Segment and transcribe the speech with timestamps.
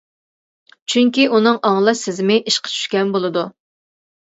[0.93, 3.47] چۈنكى ئۇنىڭ ئاڭلاش سېزىمى ئىشقا چۈشكەن بولىدۇ.